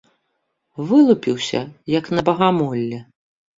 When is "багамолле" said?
2.33-3.05